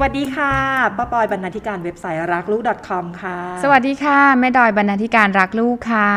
[0.00, 0.52] วัสดีค่ะ
[0.96, 6.12] ป้าปอยบรรณาธิการเว็บไซต์รักลูก .com ค่ะ สวัสดีค่ะแม่ดอยบรรณาธิการรักลูกค่ะ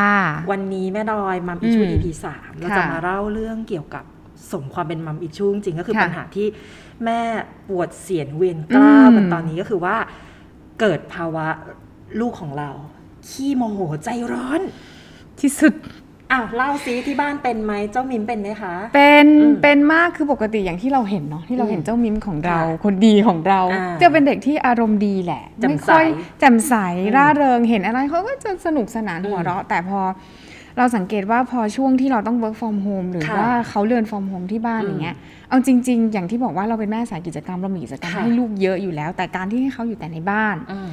[0.52, 4.04] วันนี้แม่ดอยมัมอิชูอืม EP สามเราจะค่ะมาเล่าเรื่องเกี่ยวกับ
[4.52, 6.48] สมความเป็นมัมอิชูจริงๆก็คือค่ะปัญหาที่
[7.06, 7.20] แม่
[7.70, 9.96] ปวดเสียนเวียนกล้าวอืมกันตอนนี้ก็คือว่า
[10.80, 11.48] เกิดภาวะ
[12.20, 12.70] ลูกของเรา
[13.28, 14.62] ขี้โมโหใจร้อน
[15.40, 15.74] ที่สุด
[16.32, 26.74] อ้าวเล่าซิที่บ้านเป็นไหมเจ้ามิมเป็นไหมคะ เป็นอืมเป็นมากคือปกติอย่างที่เราเห็นเนาะที่เราเห็นอืมเจ้ามิมของเรา ค่ะคนดีของเรา อ่าจะเป็นเด็กที่อารมณ์ดีแหละแจ่มไม่ค่อยใสแจ่มใส
[27.06, 30.00] อืมร่าเริงเห็นอะไรเขาก็จะสนุกสนานอืมหัวเราะ แต่พอ
[30.78, 35.16] เราสังเกตว่าพอช่วงที่เราต้อง work from home หรือค่ะว่าเขาเรียน from home ที่บ้านอืมอย่างเงี้ย
[35.50, 40.90] เอาจริง ๆ อย่างที่บอกว่าเราเป็นแม่สายกิจกรรมเรามีกิจกรรมค่ะ ให้ลูกเยอะอยู่แล้ว แต่การที่ให้เขาอยู่แต่ในบ้าน อืม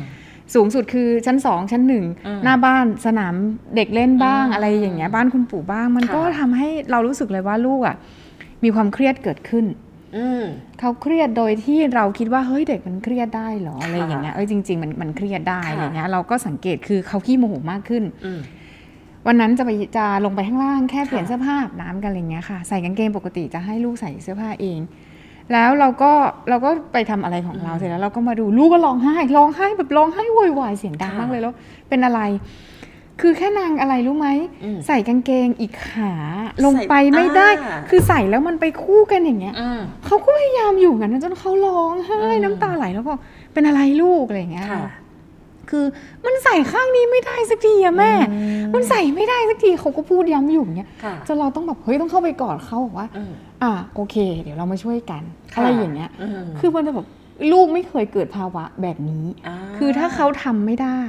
[0.54, 3.34] สูงสุดคือชั้นสองชั้นหนึ่งอืมหน้าบ้านสนาม
[3.76, 7.96] เด็กเล่นบ้างอืมอะไรอย่างเงี้ยบ้านคุณปู่บ้าง มันค่ะก็ทำให้เรารู้สึกเลยว่าลูกอะ
[8.64, 9.64] มีความเครียดเกิดขึ้น
[10.16, 10.44] อืม
[10.80, 18.40] เขาเครียดโดยที่เราคิดว่าเฮ้ยเด็กมันเครียดได้เหรออะไรค่ะอย่างเงี้ยเอ้ยจริง ๆ มันมันเครียดได้ค่ะอะไรเงี้ยเราก็สังเกตคือเขาขี้โมโหมากขึ้นอืม
[19.26, 24.78] วันนั้นจะไปจะลงไปข้างล่างแค่เปลี่ยนค่ะเสื้อผ้าอาบน้ำกันอะไรเงี้ยค่ะ ใส่กางเกงปกติจะให้ลูกใส่เสื้อผ้าเอง
[25.52, 26.12] แล้วเราก็
[26.48, 31.52] เราก็ไปทำอะไรของเราอืมเสร็จแล้วเราก็มาดูลูกก็ร้องไห้ร้องไห้แบบร้องไห้โวยวายเสียงดังค่ะมากเลยแล้ว
[31.88, 32.20] เป็นอะไร
[33.20, 34.28] คือแค่นางอะไรรู้ไหม
[34.64, 36.14] อืมใส่กางเกงอีกขา
[36.64, 43.18] ลงใส่ไปไม่ได้อ่าคือใส่แล้วมันไปคู่กันอย่างเงี้ยอืมเขาก็พยายามอยู่กันนะจนเขาร้องไห้อืมน้ำตาไหลแล้วบอก
[43.52, 44.66] เป็นอะไรลูกอะไรอย่างเงี้ย
[45.70, 45.84] ค่ะคือ
[46.26, 48.38] มันใส่ข้างนี้ไม่ได้สักทีอะแม่อื
[48.74, 55.22] มันใส่ไม่ได้สักทีเขาก็พูดย้ำอยู่อย่างเงี้ยค่ะจนเราต้องแบบเฮ้ยต้องเข้าไปกอดเขาบอกว่าอืมอะโอเค เดี๋ยวเรามาช่วยกัน
[55.54, 57.06] ค่ะอะไรอย่างเงี้ยอืมคือมันจะแบบ
[57.52, 61.00] ลูกไม่เคยเกิดภาวะแบบนี้าคือถ้าเขาทำไม่ได้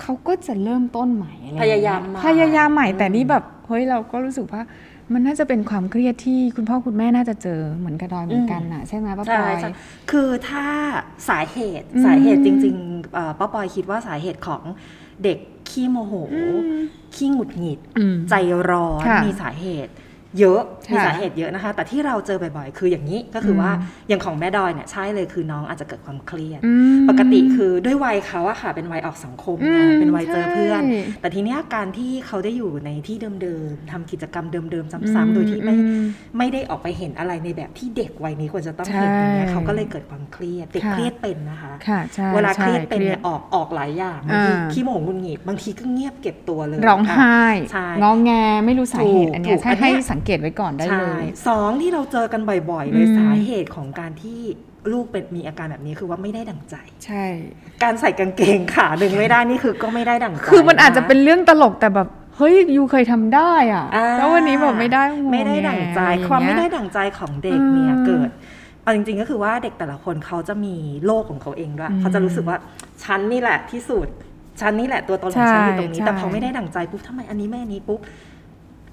[0.00, 4.62] เขาก็จะเริ่มต้นใหม่อะไรองพเงี้ยายามใหม่พยายามใหม่อืมแต่นี่แบบเฮ้ยเราก็รู้สึกว่า
[5.12, 9.70] มันน่าจะเป็นความเครียดที่คุณพ่อคุณแม่น่าจะเจอเหมือนกระดอยเหมือนกันน่ะใช่ไหมป้าปใช่อยใช่
[10.10, 10.66] คือถ้า
[11.28, 14.62] สาเหตุอืมสาเหตุจริงๆเอ่อป้าปอยคิดว่าสาเหตุของ
[15.24, 15.38] เด็ก
[15.70, 16.42] ขี้โมโหอื
[16.76, 16.78] ม
[17.14, 18.34] ขี้หงุดหงิดอืมใจ
[18.70, 19.92] ร้อนค่ะมีสาเหตุ
[20.38, 36.00] เยอะค่ะมีสาเหตุเยอะนะคะ แต่ที่เราเจอบ่อยๆ คืออย่างนี้ก็คือว่าอืมอย่างของแม่ดอยเนี่ยใช่เลยคือน้องอาจจะเกิดความเครียดอืมปกติคือด้วยวัยเขาอะค่ะ เป็นวัยออกสังคมอืไงมเป็นวัยเจอเพื่อนใช่แต่ทีเนี้ยการที่เขาได้อยู่ในที่เดิมๆทำกิจกรรมเดิมๆซ้ำๆโดยที่ไม่อืม
[36.38, 47.26] ไม่ได้ออกไปเห็นอะไรในแบบที่เด็กวัยนี้ควรจะต้องเห็นอย่างเงี้ยใช่เขาก็เลยเกิดความเครียดเด็กค่ะเครียดเป็นนะคะค่ะใช่เวลาเครียดใช่เป็นเนี่ยออกออกหลายอย่างบางทีอ่าขี้โมโหหงุดหงิดบางทีก็เงียบเก็บตัวเลยร้องไห้
[47.70, 48.30] ใช่งองแง
[48.64, 54.40] ไม่รู้สาเหตุถูกอันเนี้ยถูกให้อันเนี้ให้ยสังเกตไว้ก่อนได้ใช่เลยสองที่เราเจอกันบ่อยๆเลยอืมสาเหตุของการที่
[54.92, 57.24] ลูกเป็นมีอาการแบบนี้คือว่าไม่ได้ดั่งใจ ใช่
[57.82, 68.30] การใส่กางเกงขาหนึ่งไม่ได้นี่คือก็ไม่ได้ดั่งใจคือมันอาจจะคเป็นเรื่องตลกแต่แบบเฮ้ยยูเคยทำได้อะอ่าแล้ววันนี้แบบไม่ได้งอไม่ได้ดั่งใจแงความไม่อย่งได้เงี้ยดั่งใจของเด็กเนี่ยอืมเกิด
[68.82, 70.74] เอาจริงๆก็คือว่าเด็กแต่ละคนเขาจะมี
[71.06, 72.56] โลกของเขาเองด้วยอืมเขาจะรู้สึกว่า
[73.04, 74.06] ฉันนี่แหละที่สุด
[74.60, 78.00] ฉันนี่แหละตัวตนของฉันอยู่ตรงนี้ใช่แต่พอไม่ได้ดั่งใจปุ๊บทำไมอันนี้ไม่อันนี้ปุ๊บ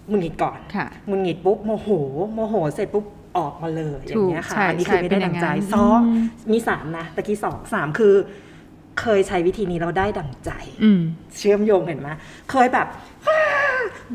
[0.08, 1.90] หงุดหงิดก่อนค่ะหงุดหงิดปุ๊บโมโห
[2.34, 3.06] โมโห เสร็จปุ๊บ
[3.38, 8.14] ออกมาเลยอย่างเงี้ยค่ะถูกใช่อันนี้คือใช่ไม่ได้ดั่งใจเป็นอย่างนั้นสองอืมมีสามนะตะกี้สองสามคือ
[9.02, 10.52] เคยใช้วิธีนี้เราได้ดั่งใจ
[10.84, 11.02] อืม
[11.38, 12.10] เชื่อมโยงเห็นไหม
[12.52, 12.88] เคยแบบ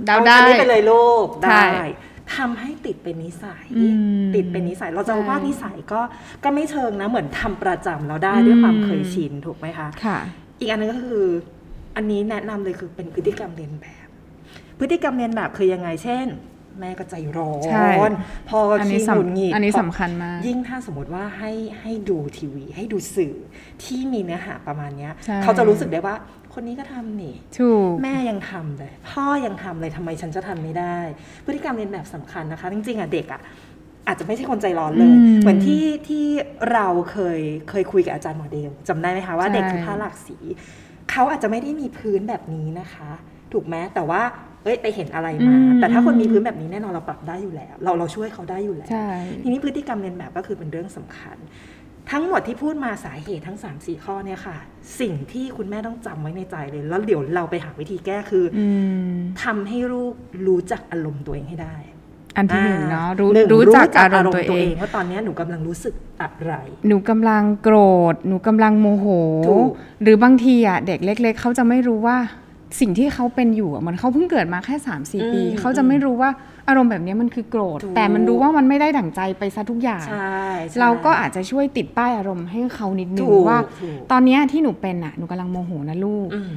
[0.07, 1.87] เดาเอาได้อันนี้ไปเลยลูกใช่ได้
[2.37, 3.87] ทำให้ติดเป็นนิสัยอื
[4.21, 6.01] มติดเป็นนิสัยเราจะใช่ว่านิสัยก็
[6.45, 10.19] ก็ไม่เชิงนะ เหมือนทำประจำเราได้อืมด้วยความเคยชินถูกไหมคะค่ะ
[10.61, 11.25] อีกอันนึงก็คือ
[11.97, 14.08] อันนี้แนะนำเลยคือเป็นพฤติกรรมเรียนแบบ
[14.81, 16.27] พฤติกรรมเรียนแบบคือยังไง เช่น
[16.81, 18.13] แม่ก็ใจร้อใช่น
[18.49, 23.35] พ่อก็อันนี้ขี้หงุดหงิดสำอันนี้พอสำคัญมาก ยิ่งถ้าสมมติว่าให้ให้ดูทีวี ให้ดูสื่อ
[23.85, 26.15] ที่มีเนื้อหาประมาณเนี้ยใช่เขาจะรู้สึกได้ว่า
[26.55, 30.99] คนนี้ก็ทำนี่ถูกแม่ยังทำเลย พ่อยังทำเลยทำไมฉันจะทำไม่ได้
[31.45, 33.41] พฤติกรรมเรียนแบบสำคัญนะคะ จริงๆอะเด็กอะ
[34.07, 36.25] อาจจะไม่ใช่คนใจร้อนเลยอืมเหมือนที่ที่
[36.73, 37.41] เราเคย
[37.71, 40.37] เคยคุยกับอาจารย์หมอเดลจำได้ไหมคะว่าใช่เด็กคือผ้าหลากสี
[41.11, 43.11] เขาอาจจะไม่ได้มีพื้นแบบนี้นะคะ
[43.53, 49.09] ถูกไหมแต่ว่าเอ้ยไปเห็นอะไรมาอืมแต่ถ้าคนมีพื้นแบบนี้แน่นอนเราปรับได้อยู่แล้ว เราเราช่วยเขาได้อยู่แล้วใช่
[49.43, 51.37] ทีนี้พฤติกรรมเรียนแบบก็คือเป็นเรื่องสำคัญ
[52.11, 54.57] ทั้งหมดที่พูดมาสาเหตุทั้ง 3 4 ข้อเนี่ยค่ะ
[55.01, 58.67] สิ่งที่คุณแม่ต้องจำไว้ในใจเลย แล้วเดี๋ยวเราไปหาวิธีแก้คือออื
[59.11, 59.13] ม
[59.45, 60.15] ทำให้ลูก
[60.47, 61.77] รู้จักอารมณ์ตัวเองให้ได้
[62.37, 66.53] อันที่หนึ่งเนาะรู้หนึ่งรู้จักอารมณ์ตัวเองว่าตอนเนี้ยหนูกำลังรู้สึกอะไร
[66.89, 67.77] หนูกำลังโกร
[68.13, 69.07] ธ หนูกำลังโมโห
[69.49, 69.69] ถูก
[70.03, 72.17] หรือบางทีอะเด็กเล็ก ๆเขาจะไม่รู้ว่า
[72.81, 76.31] สิ่งที่เขาเป็นอยู่อะเหมือนเขาเพิ่งเกิดมาแค่3ามสี่ปีเขาจะไม่รู้ว่า
[76.69, 80.39] อารมณ์แบบนี้มันคือโกรธ ถูก แต่มันรู้ว่ามันไม่ได้ดั่งใจไปซะทุกอย่าง ใช่
[80.69, 86.53] ใช่ เราก็อาจจะช่วยติดป้ายอารมณ์ให้เขานิดนึงถูกว่า ถูก ตอนเนี้ยที่หนูเป็นอะหนูกำลังโมโหนะลูก อืม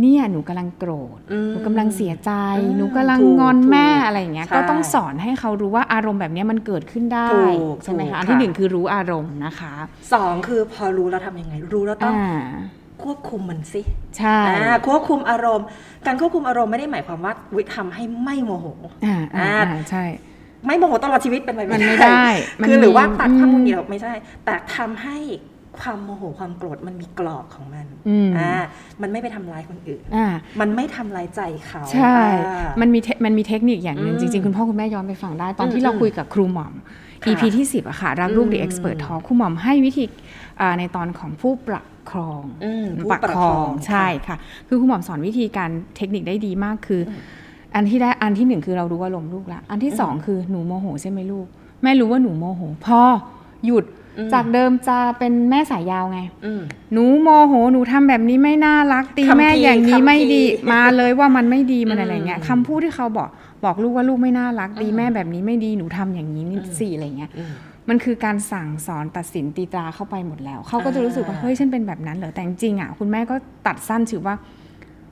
[0.00, 9.74] เนี่ยหนูกำลังโกรธ อืมหนูกำลังเสียใจ อืมหนูกำลังถูกงอนแม่ถูกอะไรอย่างเงี้ย ใช่ก็ต้องสอนให้เขารู้ว่าอารมณ์แบบเนี้ยมันเกิดขึ้นได้ ถูกใช่ไหมถูกคะ อันค่ะที่หนึ่งคือรู้อารมณ์นะคะ
[10.12, 12.30] สองคือพอรู้แล้วทำยังไง รู้แล้วต้อง อ่า
[13.04, 13.82] ควบคุมมันสิ
[14.18, 15.66] ใช่อ่าควบคุมอารมณ์
[16.06, 18.66] การควบคุมอารมณ์ไม่ได้หมายความว่าวิทำให้ไม่โมโห
[19.04, 20.04] อ่าอ่าอ่าอ่าใช่
[20.66, 22.24] ไม่โมโหตลอดชีวิตเป็นไปมันไม่ได้
[22.60, 24.12] มันคือหรือว่ามีตัดความอืมโมโหเดียวไม่ใช่
[24.44, 25.18] แต่ทำให้
[25.80, 28.52] ความโมโหความโกรธมันมีกรอบของมันอืมอ่า
[29.02, 30.26] มันไม่ไปทำร้ายคนอื่นอ่า
[30.60, 36.74] มันไม่ทำร้ายใจเขาใช่อ่ามันมีเทมันมีเทคนิคอย่างหนึ่งอืมจริงๆ คุณพ่อคุณแม่ย้อนไปฟังได้ ตอนอืที่มเราคุยกับครูหม่อม
[37.22, 44.36] ค่ะ EP ที่ 10อะค่ะรักลูก The อืม Expert Talk ครูหม่อมให้วิธีอ่า ในตอนของผู้ประครองอืมผู้ประประคคอองงใช่ค่ะ
[44.68, 47.00] คือครูหม่อมสอนวิธีการเทคนิคได้ดีมากคือ
[47.74, 51.46] อันที่ได้อันที่หนึ่งคือเรารู้อารมณ์ลูกละอันที่สองคือหนูโมโหใช่ไหมลูก
[51.82, 53.02] แม่รู้ว่าหนูโมโหพอ
[53.66, 53.84] หยุด
[54.18, 56.60] อืมจากเดิมจะเป็นแม่สายยาวไงอืม
[56.92, 60.42] หนูโมโหหนูทำแบบนี้ไม่น่ารักตีคำพีแม่อย่างนี้คำพีไม่ดี
[60.72, 63.28] มาเลยว่ามันไม่ดีมันอืมอะไรเงี้ยคำพูดที่เขาบอก
[63.64, 67.44] บอกลูกว่าลูกไม่น่ารักตีแม่แบบนี้ไม่ดีหนูทำอย่างนี้นี่สิอะไรเงี้ยอื
[67.90, 73.34] มมันคือการสั่งสอนตัดสินตีตราเข้าไปหมดแล้ว เขาก็จะรู้สึกว่าอ่าเฮ้ยฉันเป็นแบบนั้นเหรอแต่จริงๆอะคุณแม่ก็
[73.66, 74.34] ตัดสั้นถือว่า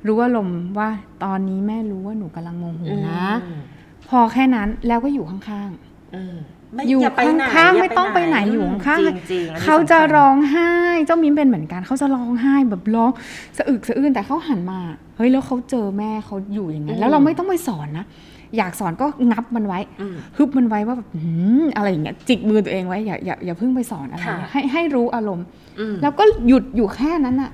[0.07, 0.89] รู้อารมณ์ว่า
[1.25, 3.61] ตอนนี้แม่รู้ว่าหนูกำลังโมโหนะอืม
[4.09, 5.71] พอแค่นั้นแล้วก็อยู่ข้าง
[6.15, 6.37] อืม
[6.75, 10.71] ไม่อยู่ไปไหนข้างๆย่ไม่ต้องไปไหนอยู่ข้างๆจริงๆอันนี้ๆเขาจะสำคัญร้องไห้
[11.07, 13.11] เจ้ามิ้นเป็นเหมือนกันเขาจะร้องไห้แบบร้อง
[13.59, 14.81] สะอึกสะอื้นแต่เขาหันมา
[15.17, 18.07] เฮ้ยแล้วเขาเจอแม่เขาอยู่อย่างนั้นแล้วเราไม่ต้องไปสอนนะ
[18.57, 25.47] อยากสอนก็งับมันไว้อืมฮึบมันไว้ว่าแบบหืมอะไรอย่างเงี้ยจิกมือตัวเองไว้อย่าอย่าอย่าเพิ่งไปสอนอะไรค่ะให้ให้รู้อารมณ์
[25.81, 27.51] อืมแล้วก็หยุดอยู่แค่นั้นอะ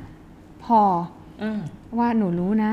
[0.64, 0.80] พอ
[1.42, 1.60] อืม
[1.98, 2.72] ว่าหนูรู้นะ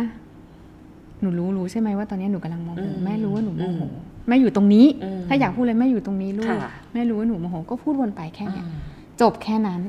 [1.22, 3.92] หนูรู้รู้ใช่ไหมว่าตอนนี้หนูกำลังโมโหอืมแม่รู้ว่าหนูโมโหอืม
[4.28, 8.78] แม่อยู่ตรงนี้อืมถ้าอยากพูดเลยแม่อยู่ตรงนี้ลูกค่ะแม่รู้ว่าหนูโมโหก็พูดวนไปแค่เนี้ยอืม
[9.22, 9.82] จบแค่นั้น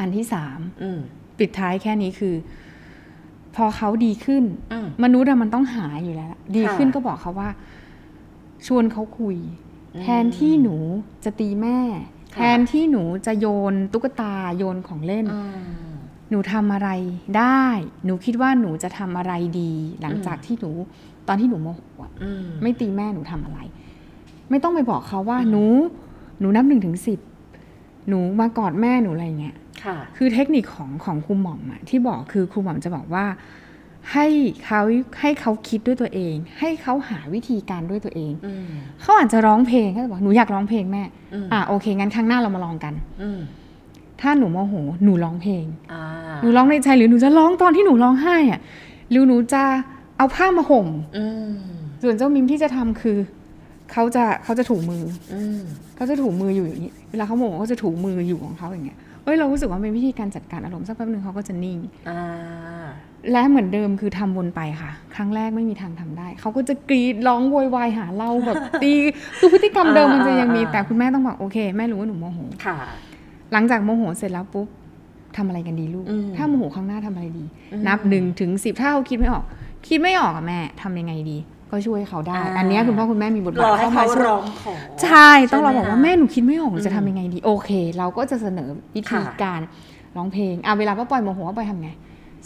[0.00, 1.00] อันที่สามอืม
[1.38, 2.34] ปิดท้ายแค่นี้คือ
[3.56, 7.48] พอเขาดีขึ้นอืมมนุษย์อะมันต้องหาอยู่แล้วล่ะดีขึ้นค่ะก็บอกเขาว่า
[8.66, 9.36] ชวนเขาคุย
[9.94, 10.76] อืมแทนที่หนู
[11.24, 11.78] จะตีแม่
[12.34, 15.62] ค่ะแทนที่หนูจะโยนตุ๊กตาโยนของเล่นอืม
[16.30, 16.88] หนูทำอะไร
[17.38, 17.64] ได้
[18.04, 19.72] หนูคิดว่าหนูจะทำอะไรดี
[20.02, 20.70] หลังจากที่หนู
[21.28, 23.58] ตอนที่หนูโมโหอะอืมไม่ตีแม่หนูทำอะไร
[24.50, 25.64] ไม่ต้องไปบอกเขาว่าหนู
[26.40, 27.18] หนูนับหนึ่งถึงสิบ
[28.08, 33.26] หนูมากอดแม่หนูอะไรเงี้ย ค่ะคือเทคนิคของของครูหม่อมอะที่บอกคือครูหม่อมจะบอกว่า
[34.12, 34.26] ให้
[34.64, 34.80] เขา
[35.20, 38.68] ให้เขาคิดด้วยตัวเอง ให้เขาหาวิธีการด้วยตัวเองอืม
[39.00, 41.02] เขาอาจจะร้องเพลงก็จะบอกหนูอยากร้องเพลงแม่
[41.34, 43.40] อืมอะโอเคงั้นครั้งหน้าเรามาลองกันอืม
[44.20, 44.74] ถ้าหนูโมโห
[45.04, 46.02] หนูร้องเพลงอ่า
[46.42, 48.60] หนูร้องในใจหรือหนูจะร้องตอนที่หนูร้องไห้อะ
[49.10, 49.62] หรือหนูจะ
[50.16, 50.86] เอาผ้ามาห่ม
[51.16, 51.52] อืม
[52.02, 53.18] ส่วนเจ้ามิมที่จะทำคือ
[53.92, 55.02] เขาจะเขาจะถูมือ
[55.34, 55.60] อืม
[55.96, 61.78] เขาจะถูมืออยู่อย่างนี้เวลาเขาโมโหเขาจะถูมืออยู่ของเขาอย่างเงี้ย เฮ้ยเรารู้สึกว่าเป็นวิธีการจัดการอารมณ์สักแป๊บหนึ่งเขาก็จะนิ่ง
[62.08, 62.20] อ่า
[63.32, 68.92] และเหมือนเดิมคือทำวนไปค่ะ ครั้งแรกไม่มีทางทำได้ เขาก็จะกรีดร้องโวยวายหาเราแบบตี
[69.38, 72.76] คือพฤติกรรมเดิมมันจะยังมีอ่าอ่าแต่คุณแม่ต้องบอกโอเค แม่รู้ว่าหนูโมโหค่ะ
[73.52, 74.68] หลังจากโมโหเสร็จแล้วปุ๊บ
[75.36, 79.44] ทำอะไรกันดีลูกอืมถ้าโมโหครั้งหน้าทำอะไรดีอืมนับหนึ่งถึงสิบถ้าเขาคิดไม่ออก
[79.88, 81.38] คิดไม่ออกอะแม่ทำยังไงดี
[81.70, 89.60] ก็ช่วยเขาได้อ่าอันเนี้ยคุณพ่อคุณแม่มีบทรบาทอให้เข้าเขามาช่วยร้องขอใช่ต้องเราใช่ไหมบอกว่าคะแม่หนูคิดไม่ออกหนูจะอืมทำยังไงดีโอเค เราก็จะเสนอวิธีค่ะการ
[90.16, 91.90] ร้องเพลงอะเวลาป้าปอยโมโหป้าปอยทำไง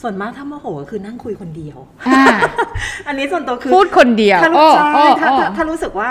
[0.03, 1.79] ส่วนมากถ้าโมโหก็คือนั่งคุยคนเดียว
[2.09, 2.25] อ่า
[3.09, 6.11] อันนี้ส่วนตัวคือพูดคนเดียว ถ้ารู้โอ้ใช่โอ้ถ้าโอ้ถ้าถ้ารู้สึกว่า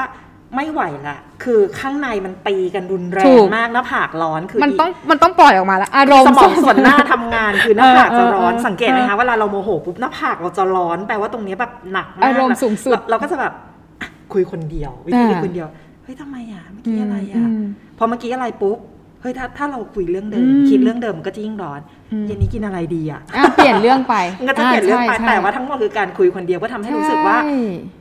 [0.55, 13.53] ไม่ไหวละคือข้างในมันตีกันรุนแรถูงก มากหน้าผากร้อนคือมันกต้องมันต้องปล่อยออกมาแล้วอารมณ์ สมองส่วนหน้าทำงานคือหน้าผากจะร้อนเออเออสังเกตไหมเอคะอเวลาเราโมโหปุ๊บหน้าผากเราจะร้อนแปลว่าตรงเนี้ยแบบหนักมากอารมณ์สูงสุด เราเราก็จะแบบ
[14.01, 15.67] อะคุยคนเดียววิธีคุยอ่าคนเดียว
[16.03, 17.63] เฮ้ยทำไมอะเมื่อกี้อะไรอะ ม
[17.97, 18.77] พอเมื่อกี้อะไรปุ๊บ
[19.21, 27.57] เฮ้ยถ้าถ้าเราคุยเรื่องเดิม อืมคิดเรื่องเดิมมันก็จะยิ่งร้อนอืม เย็นนี้กินอะไรดีอะอะเปลี่ยนเรื่องไปมันก็จะเปลี่ยนเรื่องไปใช่แต่ว่าทั้งหมดคือการคุยคนเดียวก็ทำให้รู้สึกว่าใช่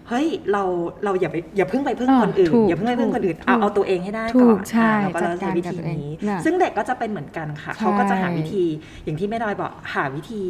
[0.08, 0.62] เฮ้ยเรา
[1.04, 8.64] เราอย่าไปอย่าเพิ่งไปพึ่งอ่าคนอื่นถูกอย่าเพิ่งไปพึ่งคนอื่นถูกเอาเอาตัวเองให้ได้ถูก่อกนใช่อ่าเราก็จัจะดกาใช้รวิกับธีตัวเองนี้น่ะซึ่งเด็กก็จะเป็นเหมือนกันค่ะใช่เขาก็จะหาวิธี
[9.04, 10.42] อย่างที่แม่ดอยบอกหาวิธี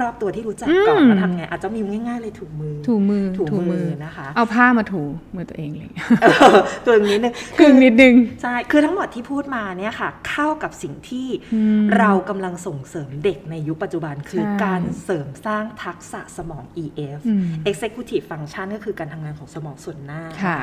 [0.00, 5.02] รอบๆตัวที่รู้จักอืมก่อนว่าทำไงอาจจะมีง่ายๆเลยถูมือ ถูมือถูมือนะคะ เอาผ้ามาถู
[5.34, 5.90] มือตัวเองเลย
[6.22, 20.58] เออตัวนี้นึงครึ่งนิดนึงใช่คือทั้งหมดที่พูดมาเนี่ยค่ะ เข้ากับสิ่งที่อืมเรากำลังส่งเสริมเด็กในยุคปัจจุบันคือใช่การเสริมสร้างทักษะสมอง EF อืม Executive Function ก็คือการทำงานของสมองส่วนหน้าค่ะ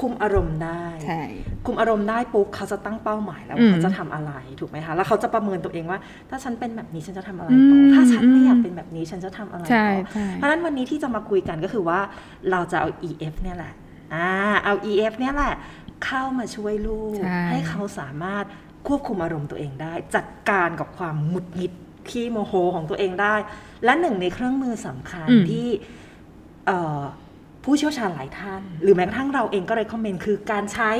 [0.00, 1.22] คุมอารมณ์ได้ใช่
[1.66, 5.98] คุมอารมณ์ได้ปุ๊บเขาจะตั้งเป้าหมายแล้วอืมเขาจะทำอะไรถูกไหมคะ แล้วเขาจะประเมินตัวเองว่า
[6.30, 11.98] ถ้าฉันเป็นแบบนี้ฉันจะทำอะไรอืมต่อถ้าฉันไม่อยากอืมเป็นแบบนี้ฉันจะทำอะไรใช่ต่อใช่เพราะฉะนั้นวันนี้ที่จะมาคุยกันก็คือว่า
[12.50, 13.74] เราจะเอา EF เนี่ยแหละ
[14.14, 14.28] อ่า
[14.64, 15.54] เอา EF เนี่ยแหละ
[16.04, 18.44] เข้ามาช่วยลูก ใช่ ให้เขาสามารถ
[18.86, 21.72] ควบคุมอารมณ์ตัวเองได้ จัดการกับความหงุดหงิด
[22.10, 23.34] ขี้โมโหของตัวเองได้
[23.84, 25.68] และหนึ่งในเครื่องมือสำคัญอืม ที่
[26.66, 27.00] เอ่อ
[27.64, 30.90] ผู้เชี่ยวชาญหลายท่าน หรือแม้กระทั่งเราเองก็เลยคอมเมนต์คือการใช้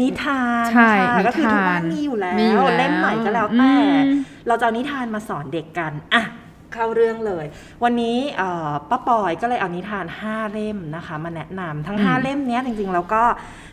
[0.00, 6.22] นิทานใช่ค่ะนิทานก็คือทุกบ้านมีอยู่แล้วมีอยู่แล้วเล่มไหนก็แล้วแต่ อืม เราจะเอานิทานมาสอนเด็กกัน อะ
[6.74, 7.44] เข้าเรื่องเลย
[7.84, 13.22] วันนี้เอ่อป้าปอยก็เลยเอานิทาน 5 เล่มนะคะ มาแนะนำทั้ง 5 เล่มเนี้ยจริงๆ แล้วก็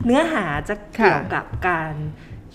[0.05, 1.91] เนื้อหาจะเกี่ยวกับการ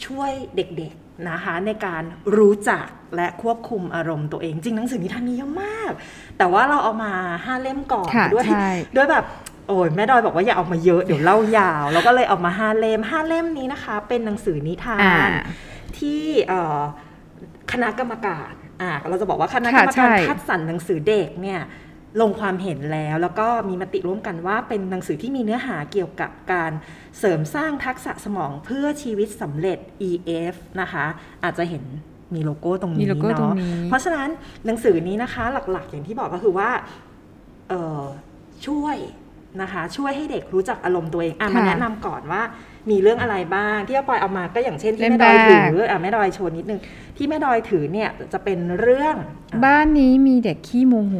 [0.04, 2.02] ช่วยเด็กๆนะคะในการ
[2.36, 2.86] รู้จัก
[3.16, 5.92] และควบคุมอารมณ์ตัวเอง จริงหนังสือนิทานมีเยอะมาก
[6.38, 9.24] แต่ว่าเราเอามา 5 เล่มก่อนค่ะด้วยใช่ด้วยแบบ
[9.68, 15.30] โอ้ยแม่ดอยบอกว่าอย่าเอามาเยอะเดี๋ยวเล่ายาว แล้วก็เลยเอามาห้าเล่มห้าเล่มนี้นะคะ เป็นหนังสือนิทาอ่าน
[15.98, 16.80] ที่เอ่อ
[17.72, 18.52] คณะกรรมการ
[18.82, 21.60] อ่าเราจะบอกว่าคณะกรค่ะรมใช่การคัดสรรหนังสือเด็กเนี่ย
[22.20, 26.72] ลงความเห็นแล้วแล้วก็มีมติร่วมกันว่าเป็นหนังสือที่มีเนื้อหาเกี่ยวกับการ
[27.18, 29.78] เสริมสร้างทักษะสมองเพื่อชีวิตสำเร็จ
[30.08, 31.04] EF นะคะ
[31.44, 31.84] อาจจะเห็น
[32.34, 34.28] มีโลโก้ตรงมีนี้โลโก้ตรงเนาะนี้เพราะฉะนั้น
[34.66, 36.70] หนังสือนี้นะคะหลักๆ อย่างที่บอกก็คือว่า
[37.68, 38.02] เอ่อ
[38.66, 38.96] ช่วย
[39.62, 42.42] นะคะ ช่วยให้เด็กรู้จักอารมณ์ตัวเองอะมาค่ะแนะนำก่อนว่า
[42.90, 46.80] มีเรื่องอะไรบ้างที่อาปอยเอามาก็อย่างเช่นที่เล่มแม่ดอยแรกถืออะแม่ดอยโชว์นิดนึง
[47.16, 49.16] ที่แม่ดอยถือเนี่ยจะเป็นเรื่อง
[49.52, 51.14] อะบ้านนี้มีเด็กขี้โมโห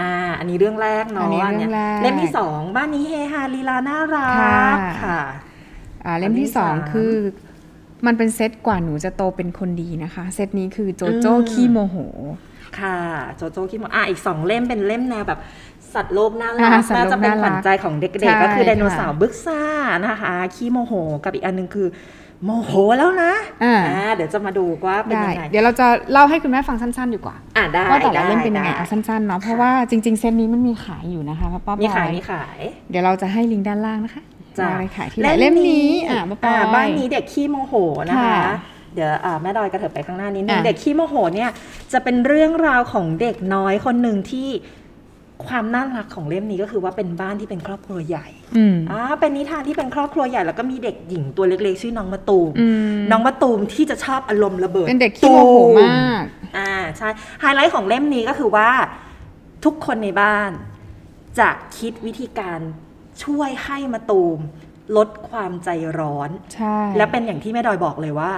[0.00, 5.20] อ่า อันนี้เรื่องแรกเนาะอันนี้เรื่องยแรกเล่มที่สองบ้านนี้เฮฮาลีลาน่ารัค่ะกค่ะ
[6.04, 7.14] อ่าเล่มที่สองอันที่สามคือ
[8.06, 11.96] มันเป็นเซตกว่าหนูจะโตเป็นคนดีนะคะ เซตนี้คือโจโจ้อืมขี้โมโห
[12.80, 12.98] ค่ะ
[13.36, 15.40] โจโจ้คิดว่าอะอีกสองเล่มเป็นเล่มแนวแบบ
[15.94, 19.60] สัตว์โลกน่ารัอ่ากสัตว์น่าโลกจะเป็นน่ารักขวัญใจของเด็กใช่ๆก็คือไดโนค่ะเสาร์บึกซ่า
[20.06, 20.92] นะคะขี้โมโห
[21.24, 21.88] กับอีกอันหนึงคือ
[22.44, 23.32] โมโหแล้วนะ
[23.64, 23.76] อ่า
[24.14, 32.58] เดี๋ยวจะมาดูว่าเป็นได้ยังไง เดี๋ยวเราจะเล่าให้คุณแม่ฟังสั้นๆดีกว่า อะได้ว่าแต่ละได้เล่มเป็นยังไงด้เอาสั้นๆเนาะ เพราะว่าจริงๆ เซตนี้มันมีขายอยู่นะคะป้าปอยมีขายมีขาย
[32.90, 34.22] เดี๋ยวเราจะให้ลิงก์ด้านล่างนะคะ
[34.58, 37.74] จ้ะว่าไปขายที่ไหนเล่มนี้ อะป้าปอยบ้านนี้เด็กขี้โมโห
[38.08, 38.56] นะคะค่ะ
[38.94, 41.50] เดี๋ยวอ่าแม่ดอยกระเถิบไปข้างหน้านิดนึงอะเด็กขี้โมโหเนี่ย
[41.92, 44.48] จะเป็นเรื่องราวของเด็กน้อยคนหนึ่งที่
[45.44, 48.26] ความน่ารักของเล่มนี้ก็คือว่าเป็นบ้านที่เป็นครอบครัวใหญ่
[48.56, 52.66] อืมอ่าเป็นนิทานที่เป็นครอบครัวใหญ่แล้วก็มีเด็กหญิงตัวเล็กๆ ชื่อน้องมะตูมอื
[52.96, 56.22] มน้องมะตูมที่จะชอบอารมณ์ระเบิด เป็นเด็กขี้โมโหมาก
[56.56, 57.08] อ่าใช่
[57.40, 58.68] ไฮไลท์ของเล่มนี้ก็คือว่า
[59.64, 60.50] ทุกคนในบ้าน
[61.38, 62.60] จะคิดวิธีการ
[63.24, 64.38] ช่วยให้มะตูม
[64.96, 68.32] ลดความใจร้อน ใช่ และเป็นอย่างที่แม่ดอยบอกเลยว่า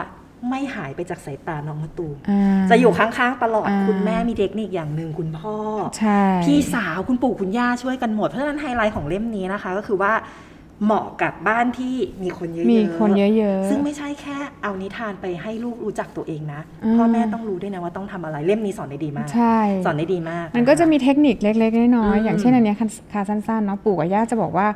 [0.48, 5.56] ไม่หายไปจากสายตาน้องมะตูมอ่าจะอยู่ข้างๆตลอดอ่าคุณแม่มีเทคนิคอย่างหนึ่งคุณพ่อ
[5.98, 10.12] ใช่พี่สาวคุณปู่คุณย่าช่วยกันหมดเพราะฉะนั้นไฮไลท์ของเล่มนี้นะคะ ก็คือว่า
[10.84, 24.66] เหมาะกับบ้านที่มีคนเยอะๆ มีคนเยอะๆ ซึ่งไม่ใช่แค่เอานิทานไปให้ลูกรู้จักตัวเองนะอืมพ่อแม่ต้องรู้ด้วยนะว่าต้องทำอะไร เล่มนี้สอนได้ดีมาก ใช่ สอนได้ดีมาก มันก็จะมีเทคนิคเล็กๆ น้อยอืมๆอย่างเช่นอันเนี้ยค่ะค่ะสั้นๆ เนาะ ปู่กับย่าจะบอกว่า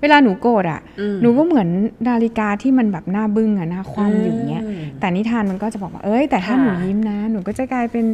[0.00, 1.68] เวลาหนูโกรธอะอืมหนูก็เหมือน
[2.08, 8.04] นาฬิกาที่มันแบบหน้าบึ้งอะหน้าคว่ำอยู่เงี้ยอืมแต่นิทานมันก็จะบอกว่า เอ้ย แต่ถ้าค่ะหนูยิ้มนะ หนูก็จะกลายเป็น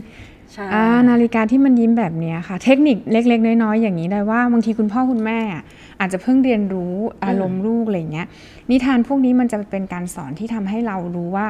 [0.53, 5.39] ใช่อ่านาฬิกาที่มันยิ้มแบบเนี้ยค่ะ เทคนิคเล็ก ๆ น้อยๆ อย่างนี้ได้ว่าบางทีคุณพ่อคุณแม่
[5.99, 8.27] อะอาจจะเพิ่งเรียนรู้อารมณ์ลูกอะไรเงี้ย
[8.71, 11.47] นิทานพวกนี้มันจะเป็นการสอนที่ทำให้เรารู้ว่า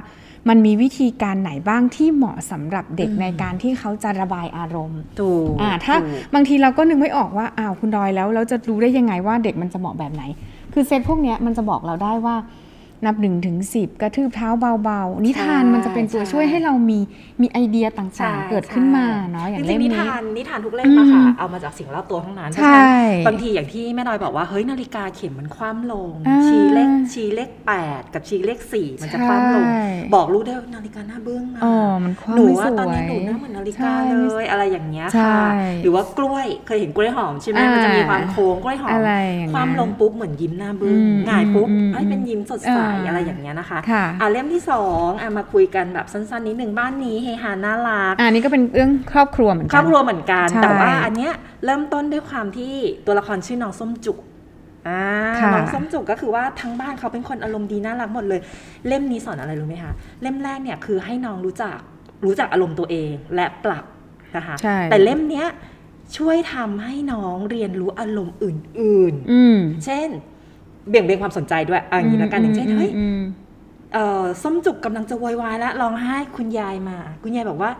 [0.49, 10.23] มันมีวิธีการไหนบ้างที่เหมาะสำหรับเด็กอืมในการที่เขาจะระบายอารมณ์ถูกอ่าถ้าถูกบางทีเราก็นึกไม่ออกว่าอ้าวคุณดอยแล้วเราจะรู้ได้ยังไงว่าเด็กมันจะเหมาะแบบไหน
[10.73, 12.37] คือเซตพวกเนี้ยมันจะบอกเราได้ว่า
[13.07, 14.49] นับหนึ่งถึงสิบกระทืบเท้า
[14.85, 16.99] เบาๆ นิทานมันจะเป็นตัวใช่ช่วยให้เรามี
[17.43, 22.87] มีไอเดียต่ใช่างๆ เกิดขึ้นมาเนาะอย่างจเล่ริมงๆนินี้ทานนิทานทุกเล่มอะค่ะอืมเอามาจากสิ่งรอบตัวทั้งนั้นเพใช่ราะฉะนั้น
[23.27, 29.81] บางทีอย่างที่แม่น้อยบอกว่าเฮ้ยนาฬิกาเข็มมันคว่ำลงอ่าชี้เลขชี้เลขแปดกับชี้เลขสี่มันจะคว่ำลงใช่
[30.15, 31.75] บอกรู้ได้ว่านาฬิกาหน้าเบื้องนะอ๋อ
[32.05, 35.39] มันคว่ำหนูไม่ว่าสวยตอนนี้หนูหน้าเหมือนนาฬิกาใช่เลยอะไรอย่างเงี้ยใช่ค่ะ
[35.83, 51.33] หรือว่ากล้วยเคยเห็นกล้วยหอมใช่ไหมอ่ามัมันจะมีความโค้งกล้วยหอมอะไรอย่างนั้นความลงปุ๊บเหมือนยิ้มหน้าบึ้งอืมหงายปุ๊บอืมเอ้ยเป็นยิ้มสดใสอ่าอะไรอย่างเงี้ยนะคะค่ะอะเล่มที่สองอะมาคุยกันแบบสั้นๆนิดหนึ่งบ้านนี้เฮฮาน่ารักอ่านี่ก็เป็นเรื่องครอบครัวเหมือนคกัรอบครัวเหมือนกันใช่แต่ว่าอันเนี้ย
[51.65, 52.73] เริ่มต้นด้วยความที่
[53.07, 54.19] ตัวละครชื่อน้องส้มจุก
[54.89, 55.03] อ่า
[55.39, 58.41] ค่ะน้องส้มจุกก็คือว่าทั้งบ้านเขาเป็นคนอารมณ์ดีน่ารักหมดเลย
[58.89, 59.93] เล่มนี้สอนอะไรรู้ไหมคะ
[60.23, 61.79] เล่มแรกเนี่ยคือให้น้องรู้จัก
[62.25, 63.85] รู้จักอารมณ์ตัวเองและปรับ
[64.37, 65.47] นะคะใช่แต่เล่มเนี้ย
[66.17, 68.57] ช่วยทำให้น้องเรียนรู้อารมณ์อื่น
[69.31, 70.09] อืมๆเช่น
[70.89, 73.21] เบี่ยงเบนความสนใจด้วยเอะอย่างนี้แล้วกันอย่างเช่นเฮ้ยอืม
[73.95, 77.71] เอ่อส้มจุกกำลังจะโวยวายแล้วร้องไห้คุณยายมา คุณยายบอกว่า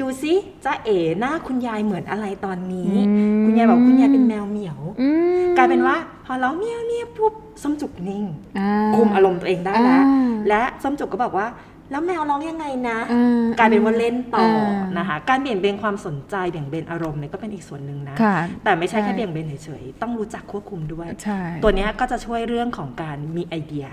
[0.00, 0.32] ดูสิ
[0.64, 5.08] จ้าเอ๋หน้าคุณยายเหมือนอะไรตอนนี้อืมคุณยายบอกคุณยายเป็นแมวเหมียวอื
[5.42, 8.24] มกลายเป็นว่า พอร้องเมียวเมียวปุ๊บส้มจุกนิ่ง
[8.58, 11.46] อ่าคุมอารมณ์ตัวเองได้แล้วอ่าและส้มจุกก็บอกว่า
[11.90, 13.20] แล้วแมวร้องยังไงนะอ่
[13.58, 23.86] กลายเป็นว่าเล่นต่ออ่านนะคะ การเบี่ยงเบนความสนใจเบี่ยงเบนอารมณ์เนี่ยก็เป็นอีกส่วนหนึ่งนะค่ะแต่ไม่ใช่แค่ใช่เบี่ยงเบนเฉยๆ ต้องรู้จักควบคุมด้วยใช่ตัวเนี้ยก็จะช่วยเรื่องของการมีไอเดีย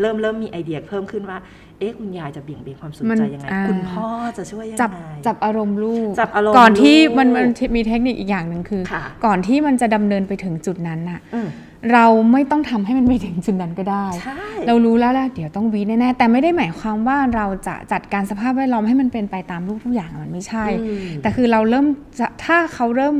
[0.00, 1.38] เริ่มเริ่มมีไอเดียเพิ่มขึ้นว่า
[1.78, 4.06] เอ๊ะคุณยายจะเบี่ยงเบนความสนมันใจยังไงอ่าคุณพ่อ
[4.38, 11.48] จะช่วยยังจับไงจับอารมณ์ลูก จับอารมณ์ก่อนที่มันลูกมันมีเทคนิคอีกอย่างหนึ่งคือค่ะก่อนที่มันจะดำเนินไปถึงจุดนั้นน่ะอืม
[11.92, 21.86] เราไม่ต้องทำให้มันไปถึงจุดนั้นก็ได้ใช่เรารู้แล้วแหละเดี๋ยวต้องวีแน่ๆแต่ไม่ได้หมายความว่าเราจะจัดการสภาพแวดล้อมให้มันเป็นไปตามลูกทุกอย่างมันไม่ใช่อืมแต่คือเราเริ่ม
[22.18, 23.16] จะถ้าเขาเริ่ม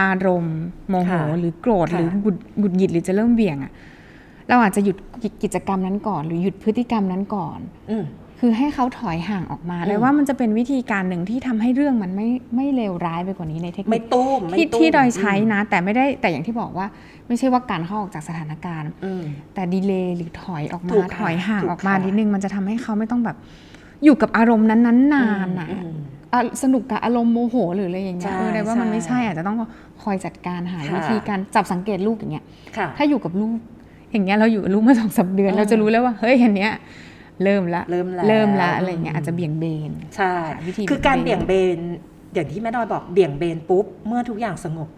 [0.00, 3.72] อารมณ์โมโหค่ะหรือโกรธค่ะหรือหงุดหงุดหงิดหรือจะเริ่มเบี่ยงอะ
[4.48, 4.96] เราอาจจะหยุด
[5.42, 7.58] กิจกรรมนั้นก่อน หรือหยุดพฤติกรรมนั้นก่อน
[7.90, 8.04] อืม
[8.38, 16.86] คือให้เขาถอยห่างออกมาอืมเลยว่ามันจะเป็นวิธีการหนึ่งที่ทำให้เรื่องมันไม่ไม่เลวร้ายไปกว่านี้ในเทคนิไม่คตุ้มไม่ที่ตุ้มที่ดอยใช้นะ แต่ไม่ได้แต่อย่างที่บอกว่า
[17.28, 19.22] ไม่ใช่ว่าการเข้าออกจากสถานการณ์อืม
[19.54, 23.36] แต่ดีเลย์หรือถอยออกถูมากค่ะถอยห่างถูกออกมาค่ะนิดนึงมันจะทำให้เขาไม่ต้องแบบ
[24.04, 25.98] อยู่กับอารมณ์นั้น ๆ นานๆน่ะอืม
[26.32, 29.56] อะสนุกกับอารมณ์โมโหหรืออะไรอย่างเงี้ยใช่เออได้ว่ามันใช่ไม่ใช่อาจจะต้อง
[30.02, 32.44] คอยจัดการหาค่ะวิธีการจับสังเกตลูกอย่างเงี้ย
[32.76, 33.58] ค่ะถ้าอยู่กับลูก
[34.12, 36.72] อย่างเงี้ยเราอยู่กับลูกมาสองสามเดือนอืมเราจะรู้แล้วว่าเฮ้ยอันเนี้ย
[37.44, 40.34] เริ่มละเริ่มแล้วเริ่มละอะไรอย่างเงี้ยอาจจะเบี่ยงเบนใช่
[40.66, 41.78] วิธีคือการเบี่เบี่ยยงงเบเบนน
[42.34, 44.88] อย่างที่แม่ดอยบอกเบี่ยงเบนปุ๊บเมื่อทุกอย่างสงบ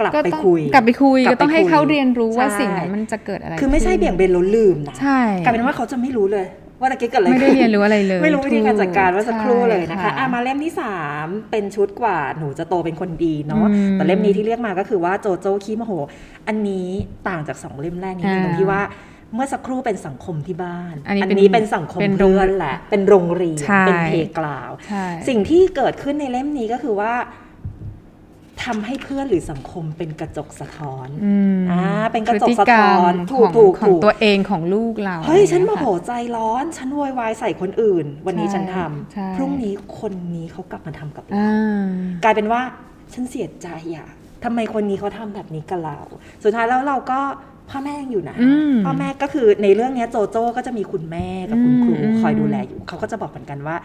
[0.00, 6.46] กลับไปต้องคุย กลับไปคุยกลัก็บไปต้องให้คุยเขาเรียนรู้ว่าใช่สิ่งนั้นมันจะเกิดอะไร คือไม่ใช่ขึ้นเบี่ยงเบนแล้วลืมนะใช่กลายเป็นว่าเขาจะไม่รู้เลย
[6.80, 10.72] ว่าตะกี้เกิดอะไรไม่ได้ขึ้เรียนรู้อะไรเลย ไม่รู้วิธีการจัดการว่าสักครู่เลยนะคะใช่อะมาเล่มที่
[11.12, 15.92] 3 เป็นชุดกว่าหนูจะโตเป็นคนดีเนาะอืมแต่เล่มนี้ที่เรียกมาก็คือว่าโจโจ้ขี้โมโห
[16.48, 16.88] อันนี้
[17.28, 18.80] ต่างจากสองเล่มแรกนิดนึงอ่าตรงที่ว่า
[19.34, 27.14] เมื่อสักครู่เป็นสังคมที่บ้าน อันนี้เป็นเป็นสังคมเป็นโรงเพื่อนแหละ เป็นโรงเรียนใช่เป็นเพลกราวใช่สิ่งที่เกิดขึ้นในเล่มนี้ก็คือว่า
[28.64, 31.82] ทำให้เพื่อนหรือสังคมเป็นกระจกสะท้อนอืมอ่า
[32.12, 38.76] เป็นกระจกพฤติสะท้อนรรมถูกของถูกของถูกตัวเองของลูกเรา เฮ้ย ฉันอะไรโมงี้โหค่ะใจร้อน ฉันโวยวายใส่คนอื่น วันนี้ใช่ฉันท
[39.12, 41.86] ใช่ำพรุ่งนี้คนนี้เขากลับมาทำกับเราอ่า
[42.24, 42.60] กลายเป็นว่า
[43.12, 44.08] ฉันเสียใจอะ
[44.44, 45.98] ทำไมคนนี้เขาทำแบบนี้กับเรา
[46.44, 47.20] สุดท้ายแล้วเราก็
[47.70, 53.76] พ่อแม่ยังอยู่นะอืมพ่อแม่ก็คือในเรื่องเนี้ยโจโจ้ก็จะมีคุณแม่กับคุณครูอืมอืมคอยดูแลอยู่ เขาก็จะบอกเหมือนกันว่า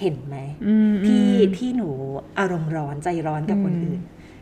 [0.00, 0.36] เห็นไหม
[0.66, 1.88] อืมที่อืมที่หนู
[2.38, 4.00] อารมณ์ร้อนใจร้อนกับคนอืมอื่น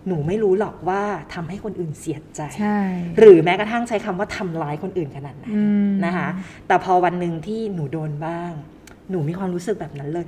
[0.08, 1.02] หนูไม่รู้หรอกว่า
[1.34, 2.78] ทำให้คนอื่นเสียใจใช่
[3.18, 6.28] หรือแม้กระทั่งใช้คำว่าทำร้ายคนอื่นขนาดไหนอืมนะคะ
[6.66, 8.50] แต่พอวันหนึ่งที่หนูโดนบ้าง
[9.10, 10.26] หนูมีความรู้สึกแบบนั้นเลย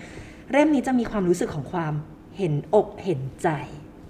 [0.50, 1.92] เล่มนี้จะมีความรู้สึกของความ
[2.38, 3.48] เห็นอกเห็นใจ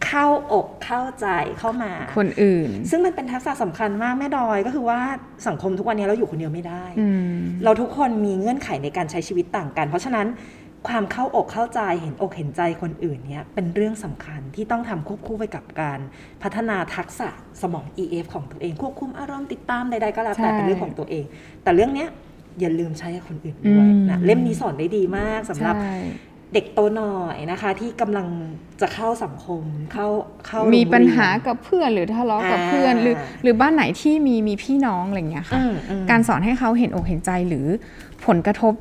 [0.07, 1.27] เข้าอกเข้าใจ
[1.59, 5.01] เข้ามา คนอื่น ซึ่งมันเป็นทักษะสำคัญมากแม่ดอยก็คือว่า
[5.49, 10.29] สังคมทุกวันนี้เราอยู่คนเดียวไม่ได้อืมเราทุกคนมีเงื่อนไขในการใช้ชีวิตต่างกัน เพราะฉะนั้น
[10.89, 16.01] ความเข้าอกเข้าใจเห็นอกเห็นใจคนอื่นเนี่ยเป็นเรื่องสำคัญที่ต้องทำควบคู่ไปกับการ
[16.43, 17.29] พัฒนาทักษะ
[17.63, 21.25] สมอง EF ของตัวเอง ควบคุมอารมณ์ติดตามใดๆก็แล้วแต่ใช่เป็นเรื่องของตัวเอง
[21.63, 22.09] แต่เรื่องเนี้ย
[22.61, 25.97] อย่าลืมใช้กับคนอื่นด้วยอืมนะเล่มนี้สอนได้ดีมากสำหรับใช่
[26.55, 28.27] เด็กโตหน่อยนะคะ ที่กำลัง
[28.81, 29.63] จะเข้าสังคม
[29.93, 30.07] เข้า
[30.47, 37.67] เข้ามีโรงเรียนปัญหากับเพื่อนหรือทะเลาะกับอ่าเพื่อนหรือ หรือบ้านไหนที่มีมีพี่น้องอะไรอย่างเงี้ยค่ะอืมอืมการสอนให้เขาเห็นอกเห็นใจหรือ
[38.27, 38.73] ผลกระทบ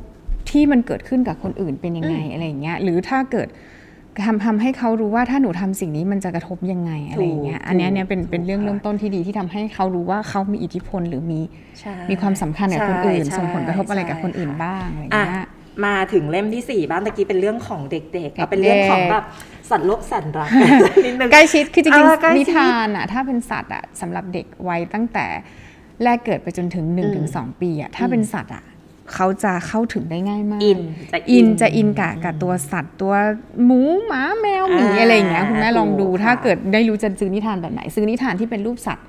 [0.49, 3.47] ที่มันเกิดขึ้นกับคนอื่นเป็นยังไงอืมอะไรอย่างเงี้ยหรือถ้าเกิด
[4.25, 11.39] ทำทำให้เขารู้ว่าถ้าหนูทำสิ่งนี้มันจะกระทบยังไงอะไรอย่างเงี้ยถูกอันเนี้ยเนี่ยเป็นถูกเป็นเรื่องค่ะเริ่มต้นที่ดีที่ทำให้เขารู้ว่าเขามีอิทธิพลหรือมี
[11.79, 15.47] ใช่มีความสำคัญกับคนอื่นใช่ส่งผลกระทบอะไรกับใช่คนอื่นค่ะบ้างอะไรอย่างอะเงี้ย
[15.85, 19.25] มาถึงเล่มที่สี่บ้านตะกี้เป็นเรื่องของเด็กๆเอาเป็นเด็กๆเรื่องของแบบ
[19.69, 20.49] สัตว์โลกสัตว์รัก
[21.05, 25.25] นิดนึงใกล้ชิดคือจริงเออใกล้ๆชิดนิทานอะถ้าเป็นสัตว์อะสำหรับเด็กวัยตั้งแต่
[26.03, 28.63] แรกเกิดไปจนถึง1นอืมถึงสปีอะถ้าเป็นสัตว์อะ
[29.13, 30.79] เขาจะเข้าถึงได้ง่ายมาก อิน
[31.13, 33.13] จะอินจะอินกับกับตัวสัตว์ตัว
[33.65, 39.05] หมูหมาแมวหมีอ่าอะไรอย่างเงี้ยคุณแม่ลองดูถูกค่ะถ้าเกิดได้รู้จะซื้อนิทานแบบไหน ซื้อนิทานที่เป็นรูปสัตว์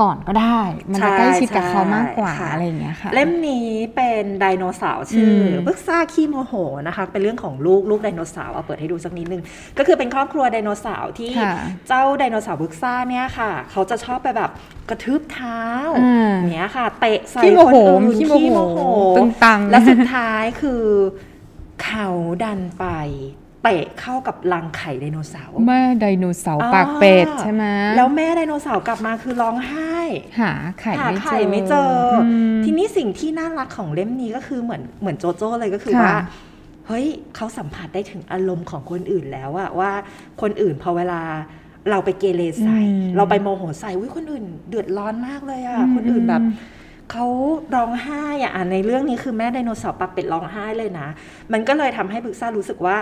[0.00, 6.54] ก่อนก็ได้ มันจะใช่ใกล้ชิดกับเขามากกว่าใช่ค่ะอะไรอย่างเงี้ยค่ะ เล่มนี้เป็นไดโนเสาร์ชื่ออมบึกซ่าขี้โมโห
[6.86, 9.42] นะคะ เป็นเรื่องของลูกลูกไดโนเสาร์เอาเปิดให้ดูสักนิดนึง
[9.78, 11.54] ก็คือเป็นครอบครัวไดโนเสาร์ที่ค่ะ
[11.88, 14.50] เจ้าไดโนเสาร์บึกซ่าเนี่ยค่ะ เขาจะชอบไปแบบ
[14.88, 15.60] กระทืบเท้า
[15.98, 18.78] อ่าเนี้ยค่ะเตะใส่ขี้โมคนโหอื่นขี้โมโห
[19.16, 20.84] ตึงตังและสุดท้ายคือ
[21.84, 22.08] เขา
[22.44, 22.86] ดันไป
[23.66, 27.64] เตะเข้ากับรังไข่ไดโนเสาร์แม่ไดโนเสาร์ปากเป็ดอ่าใช่ไหม
[27.96, 29.96] แล้วแม่ไดโนเสาร์กลับมาคือร้องไห้
[30.40, 32.24] หาไข่หาไม่เจไข่อไม่เจออม
[32.64, 36.16] ทีนี้สิ่งที่น่ารักของเล่มนี้ก็คือเหมือนเหมือนโจโจ้เลยก็คือค่ะว่า
[36.86, 39.90] เฮ้ยเขาสัมผัสได้ถึงอารมณ์ของคนอื่นแล้วอะว่า
[40.42, 41.20] คนอื่นพอเวลา
[41.90, 46.52] เราไปเกเรใส่อืมเราไปโมโหใส่วิคนอื่น เดือดร้อนมากเลยอะอืมคนอื่นแบบอืม
[47.12, 47.26] เขา
[47.74, 51.08] ร้องไห้อะอะในเรื่องนี้คือแม่ไดโนเสาร์ปากเป็ดร้องไห้เลยนะ
[51.52, 52.96] มันก็เลยทำให้บึกซ่ารู้สึกว่า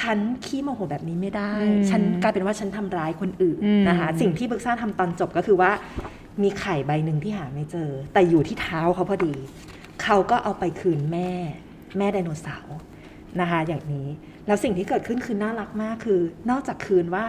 [0.00, 5.70] ฉันขี้โมโหแบบนี้ไม่ได้อืมฉันกลายเป็นว่าฉันทำร้ายคนอื่นอืมนะคะ สิ่งที่บึกซ่าทำตอนจบก็คือว่า
[6.42, 9.34] มีไข่ใบหนึ่งที่หาไม่เจอ แต่อยู่ที่เท้าเขาพอดี
[10.02, 11.30] เขาก็เอาไปคืนแม่
[11.98, 12.76] แม่ไดโนเสาร์
[13.40, 14.08] นะคะ อย่างนี้
[14.46, 17.24] แล้วสิ่งที่เกิดขึ้นคือน่ารักมากคือ นอกจากคืนว่า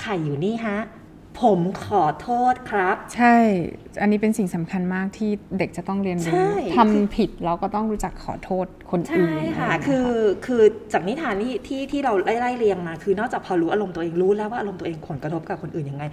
[0.00, 0.78] ไข่อยู่นี่ฮะ
[1.40, 3.36] ผผมขอโทษครับ ใช่
[4.00, 10.08] อันนี้เป็นสิ่งสำคัญมากที่เด็กจะต้องเรียนใช่ รู้ทำผิดเราก็ต้องรู้จักขอโทษคนใช่อื่นค่ะอะไรอย่างเงี้ยคือ
[10.46, 16.04] คือจากนิทานที่ที่ที่เราไล่ไล่เรียงมา คือนอกจากพอรู้อารมณ์ตัวเองรู้แล้วว่าอารมณ์ตัวเองผลกระทบกับคนอื่นยังไง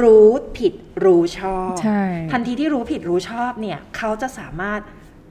[0.00, 0.72] รู้ผิด
[1.04, 4.80] รู้ชอบ ใช่ ทันทีที่รู้ผิดรู้ชอบเนี่ย เขาจะสามารถ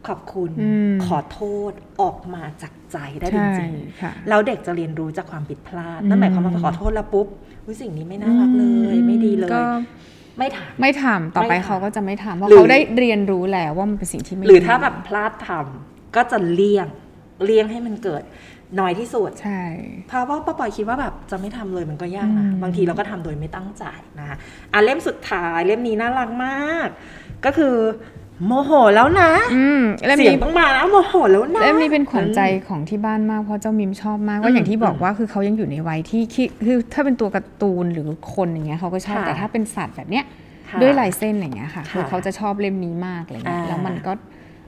[0.07, 9.63] ขอบคุณอืม ขอโทษออกมาจากใจได้จใช่ริงค่ะ ๆแล้วเด็กจะเรียนรู้จากความผิดพลาด นั่นหมายความว่าพอขอโทษแล้วปุ๊บอุ๊ ยสิ่งนี้ไม่น่ารักเลย ไม่ดีเลยก็
[10.37, 16.87] ไม่ถามไม่ทำต่อไปไม่ทำเขาก็จะไม่ทำเพราะหรือเขาได้เรียนรู้แล้วว่ามันเป็นสิ่งที่ไม่หรือดีถ้าแบบพลาดทำก็จะเลี่ยง
[17.45, 18.23] เลี่ยงให้มันเกิด
[18.79, 19.63] น้อยที่สุดใช่
[20.07, 23.83] เพราะว่าป้าปอยคิดว่าแบบจะไม่ทำเลยมันก็ยากนะอืมบางทีเราก็ทำโดยไม่ตั้งใจ
[24.19, 24.35] นะคะ
[24.73, 26.87] อะเล่มสุดท้ายเล่มนี้น่ารักมาก
[27.45, 27.75] ก็คือ
[28.47, 40.25] โมโหแล้วนะอืมเล่มเสียงนี้ต้องมาแล้วโมโหแล้วนะเล่มนี้เป็นขวัญใจของที่บ้านมากเพราะเจ้ามิมชอบมากว่าอย่างที่บอกว่าคือเขายังอยู่ในวัยที่คิดคือถ้าเป็นตัวการ์ตูนหรือคนอย่างเงี้ยเขาก็ชอบค่ะแต่ถ้าเป็นสัตว์แบบเนี้ย
[40.69, 44.13] ค่ะด้วยลายเส้นอย่างเงี้ยค่ะค่ะคือเขาจะชอบเล่มนี้มากอะไรเงี้ยอ่าแล้วมันก็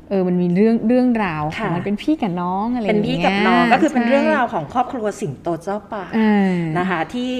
[0.09, 6.19] เออ มันมีเรื่องเรื่องราวของค่ะมันเป็นพี่กับน้องอะไรอเป็นย่างเงี้ยพี่กับน้องก็คือเป็นใช่เรื่องราวของครอบครัวสิงโตเจ้าป่าเอ
[6.53, 7.31] อนะคะที่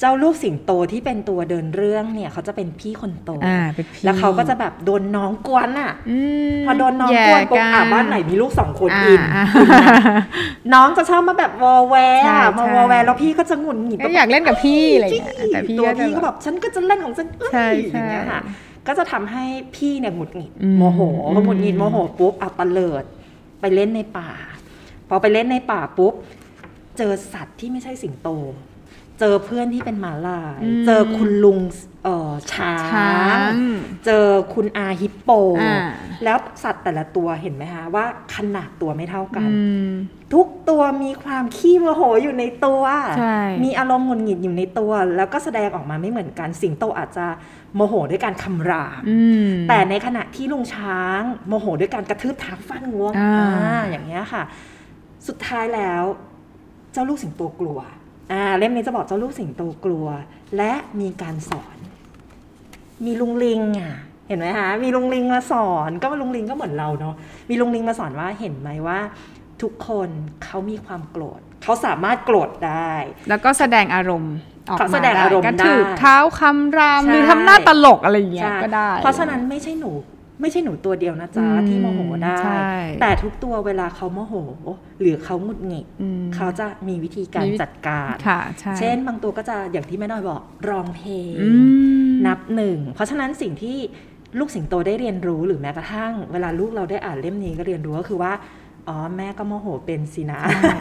[0.00, 6.18] เอ่อเจ้าลูกสิงโตที่เป็นตัวเดินเรื่องเนี่ยเขาจะเป็นพี่คนโตอ่าเป็นพี่แล้วเขาก็จะแบบโดนน้องกวนอะอื
[6.52, 10.22] มพอโดนน้องกวนปุ๊บแย่อะกับ้านไหนมีลูกสองคนอ่าอินอ่าอินนะ
[10.74, 18.40] น้องจะชอบมาแบบวอแวร์ใช่อะมาใช่วอแวร์แล้วพี่ก็จะหงุดหงิดก็อยากเล่นกับพี่อะไรเงี้ยแต่พี่ตัวก็จะพี่ก็แบบฉันก็จะเล่นของฉันเอ้ยใช่ใช่ย่างเงี้ยค่ะ
[18.86, 19.44] ก็จะทำให้
[19.76, 21.00] พี่เนี่ยหงุดหงิดอืมโมโห
[21.34, 23.04] พอหงุดหงิดอืมโมโหปุ๊บอะเตลิด
[23.60, 24.30] ไปเล่นในป่า
[25.08, 26.14] พอไปเล่นในป่าปุ๊บ
[26.98, 28.28] เจอสัตว์ที่ไม่ใช่สิงโต
[29.20, 31.58] เจอเพื่อนที่เป็นม้าลาย เจอคุณลุง
[32.04, 35.30] เอ่อช้าช้างงเจอคุณอาฮิปโป
[35.62, 35.76] อ่า
[36.24, 38.04] แล้วสัตว์แต่ละตัวเห็นไหมคะว่า
[38.34, 39.90] ขนาดตัวไม่เท่ากันอืม
[40.34, 42.82] ทุกตัวมีความขี้โมโหอยู่ในตัว
[43.18, 47.26] ใช่มีอารมณ์หงุดหงิดอยู่ในตัว แล้วก็แสดงออกมาไม่เหมือนกัน สิงโตอาจจะ
[47.74, 54.42] โมโหด้วยการคำรามอืมแต่ในขณะที่ลุงช้างโมโหด้วยการกระทืบเท้าฟาดงวงอ่าอ่าอย่างเงี้ยค่ะ
[55.26, 56.02] สุดท้ายแล้ว
[56.92, 57.78] เจ้าลูกสิงโตกลัว
[58.32, 60.06] อ่าเล่มนี้จะบอกเจ้าลูกสิงโตกลัว
[60.56, 61.76] และมีการสอน
[63.04, 63.94] มีลุงลิงอะ
[64.28, 67.14] เห็นไหมคะมีลุงลิงมาสอนก็ลุงลิงก็เหมือนเราเนาะ
[67.50, 68.98] มีลุงลิงมาสอนว่าเห็นไหมว่า
[69.62, 70.08] ทุกคน
[70.44, 72.92] เขามีความโกรธเขาสามารถโกรธได้
[73.28, 74.34] แล้วก็แสดงอารมณ์
[74.68, 79.90] ออกเขามาแสดงอารมณ์กระถืบได้เท้าคำรามใช่หรือทำหน้าตลกอะไรอย่างเงี้ยใช่ก็ได้ เพราะฉะนั้นไม่ใช่หนู
[80.40, 82.64] ไม่ใช่หนูตัวเดียวนะจ๊ะอืมที่โมโหได้ใช่
[83.00, 84.34] แต่ทุกตัวเวลาเขาโมโห
[85.00, 91.48] หรือเขาหงุดหงิดอืมเขาจะมีวิธีการมีวิจัดการค่ะใช่เช่น บางตัวก็จะอย่างที่แม่น้อยบอกร้องเพลงอื
[92.10, 93.78] มนับหนึ่ง เพราะฉะนั้นสิ่งที่
[94.38, 98.32] ลูกสิงโตได้เรียนรู้หรือแม้กระทั่ง เวลาลูกเราได้อ่านเล่มนี้ก็เรียนรู้ก็คือว่า
[98.88, 100.40] อ๋อแม่ก็โมโหเป็นสินะ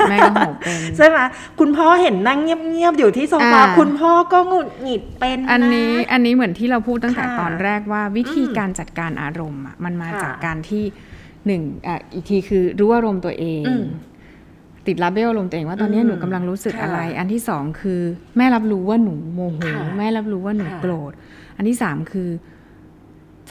[0.10, 1.18] แม่ก็โหเป็นใช่ไหม
[1.60, 10.84] คุณพ่อเห็นนั่งเงียบๆอยู่ที่โซฟาอ่าคุณพ่อก็หงุดหงิดเป็นอันนี้ะอันนี้เหมือนที่เราพูดตั้งแต่ค่ะตอนแรกว่าวิธีอืมการจัดการอารมณ์อะมันมาค่ะจากการที่
[11.46, 13.86] หนึ่งอะอีกทีคือรู้อารมณ์ตัวเองอืม
[14.88, 18.02] ติดรับเบลอารมณ์ตัวเองว่าตอนนี้อืมหนูกำลังรู้สึกค่ะอะไร อันที่สองคือ
[18.38, 21.12] แม่รับรู้ว่าหนูโมโหค่ะแม่รับรู้ว่าหนูค่ะโกรธ
[21.58, 22.30] อันที่สามคือ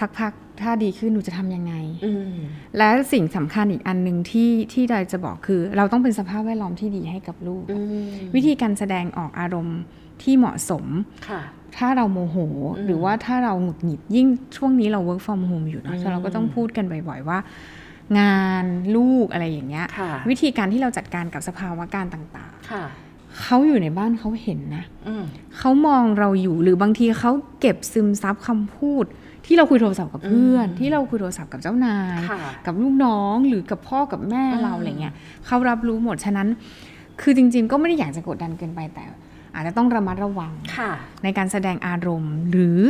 [0.00, 1.74] สักพัก ถ้าดีขึ้นหนูจะทำยังไง
[2.06, 2.34] อืม
[2.78, 9.78] และสิ่งสำคัญอีกอันหนึ่งที่ที่ดอยจะบอกคือ เราต้องเป็นสภาพแวดล้อมที่ดีให้กับลูกอืมวิธีการแสดงออกอารมณ์
[10.22, 10.84] ที่เหมาะสม
[11.28, 11.40] ค่ะ
[11.76, 12.36] ถ้าเราโมโห
[12.76, 17.38] อืมหรือว่าถ้าเราหงุดหงิดยิ่งช่วงนี้เรา work from home อยู่เนอะอืมฉะนั้นเราก็ต้องพูดกันบ่อย ๆ ว่า
[18.18, 18.64] งาน
[18.96, 25.24] ลูกอะไรอย่างเงี้ยค่ะวิธีการที่เราจัดการกับสภาวะการต่างค่ะๆเขาอยู่ในบ้านเขาเห็นนะอืม
[25.58, 29.04] เขามองเราอยู่หรือบางทีเขาเก็บซึมซับคำพูด
[29.46, 35.14] ที่เราคุยโทรศัพท์กับเพื่อนอืมที่เราคุยโทรศัพท์กับเจ้านายค่ะกับลูกน้องหรือกับพ่อกับแม่เราอืมอะไรเงี้ย
[35.46, 36.48] เขารับรู้หมดฉะนั้น
[37.20, 39.04] คือจริง ๆ ก็ไม่ได้อยากจะกดดันเกินไปแต่
[39.54, 40.90] อาจจะต้องระมัดระวังค่ะ
[41.24, 42.80] ในการแสดงอารมณ์หรือ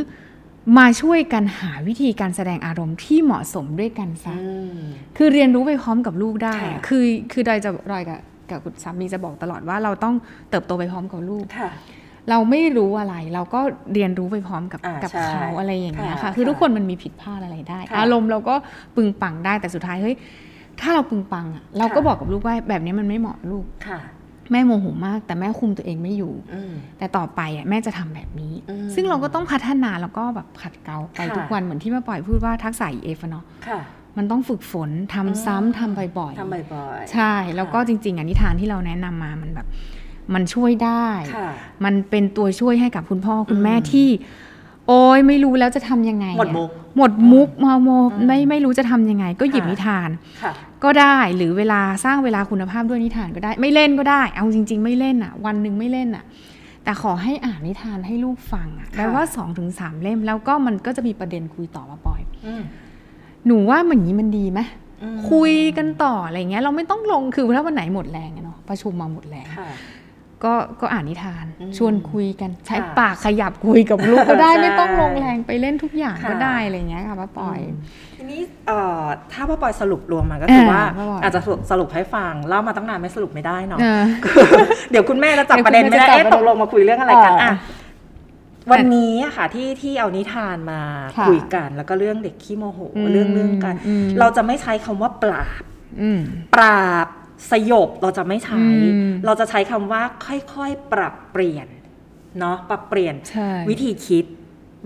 [0.79, 4.77] มาช่วยกันหาวิธีการแสดงอารมณ์ที่เหมาะสมด้วยกันซะอืม
[5.17, 10.15] คือเรียนรู้ไปพร้อมกับลูกได้อะค่ะคือคือดอยจะดอยกับกับคุณสามีจะบอกตลอดว่าเราต้อง
[10.51, 11.71] เติบโตไปพร้อมกับลูกค่ะ
[12.31, 13.61] เราไม่รู้อะไรเราก็
[13.93, 18.55] เรียนรู้ไปพร้อมกับอ่ากับใช่เขาอะไรอย่างเงี้ยค่ะค่ะคือค่ะทุกคนมันมีผิดพลาดอะไรได้ค่ะอารมณ์เราก็
[18.97, 20.17] ปึงปังได้แต่สุดท้ายเฮ้ย
[20.81, 23.99] ถ้าเราปึงปังอะเราก็ค่ะบอกกับลูกว่าแบบนี้มันไม่เหมาะลูกค่ะ
[24.53, 33.81] แม่โมโหมาก แต่แม่คุมตัวเองไม่อยู่อืมแต่ต่อไปอะแม่จะทำแบบนี้อืมซึ่งเราก็ต้องพัฒนาแล้วก็แบบขัดเกลาไปค่ะทุกวันเหมือนที่แม่ปล่อยพูดว่าทักษะ EF อะเนาะค่ะ
[34.17, 39.67] มันต้องฝึกฝนทำอืมซ้ำทำบ่อยๆทำบ่อยๆใช่แล้วก็จริง ๆอะนิทานที่เราแนะนำมามันแบบ
[40.35, 41.49] มันช่วยได้ค่ะ
[41.85, 44.09] มันเป็นตัวช่วยให้กับคุณพ่อคุณแม่อืมที่
[44.87, 50.09] โอ้ยไม่รู้แล้วจะทำยังไง หมดอะมุกหมดมุกมาโมอืมไม่ไม่รู้จะทำยังไง ก็หยิบค่ะนิทาน
[50.43, 50.53] ค่ะ
[50.85, 56.25] ก็ได้หรือเวลาสร้างเวลาคุณภาพด้วยนิทานก็ได้ ไม่เล่นก็ได้ เอาจริง ๆ ไม่เล่นอะ วันหนึ่งไม่เล่นอะ
[56.85, 62.63] แแต่ขอให้อ่านนิทานให้ลูกฟังอะค่ะแปลว่า2อถึงสเล่มแล้วก็มันก็จะมีประเด็นคุยต่อมาปอยอืม
[63.47, 64.61] หนูว่ามันอย่างนี้มันดีไหม
[65.03, 69.69] อืมคุยกันต่ออะไรเงี้ยเราไม่ต้องลงคือถ้าวันไหนหมดแรงอะเนาะประชุมมาหมดแรงค่ะ
[70.45, 77.59] ก็ก็อ่านนิทานอืมชวนคุยกันใช้ค่ะปากขยับคุยกับลูกก็ได้ใช่ไม่ต้องลงแรงไปเล่นทุกอย่างก็ค่ะได้อะไรเงี้ยค่ะป้าปอย
[78.17, 84.03] ทีนี้เอ่อถ้าพ่อปอยสรุปรวมมาก็คืออ่าว่าพ่อปอยอาจจะสรุปสรุปให้ฟังเล่ามาตั้งนานไม่สรุปไม่ได้เนาะเออ
[84.91, 87.55] เดี๋ยวคุณแม่จะจับเดี๋ยวประเด็นไม่ได้คุณแม่จะจับเอ๊ะประเด็นตกลงมาคุยเรื่องอะไรกันอ่าอะ
[88.73, 90.81] วันนี้อะค่ะที่ที่เอานิทานมา
[91.19, 95.63] ค่ะคุยกัน แล้วก็เรื่องเด็กขี้โมโหอืมเรื่องเรื่องกันอืมเราจะไม่ใช้คำว่าปราบ
[96.01, 96.21] อืม
[96.55, 97.07] ปราบ
[97.51, 101.67] สยบเราจะไม่ใช้อืมเราจะใช้คำว่าค่อยๆปรับเปลี่ยน
[102.39, 104.25] เนาะปรับเปลี่ยนใช่วิธีคิด